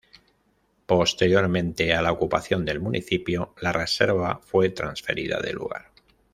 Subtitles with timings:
[0.87, 5.91] Posteriormente a la ocupación del municipio la reserva fue transferida de lugar.